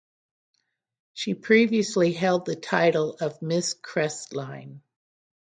She 1.13 1.35
previously 1.35 2.11
held 2.11 2.47
the 2.47 2.55
title 2.55 3.17
of 3.21 3.39
"Miss 3.43 3.75
Crestline". 3.75 4.81